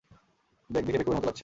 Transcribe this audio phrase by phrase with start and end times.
[0.69, 1.39] Bag দেখে বেকুবের মতো লাগছে।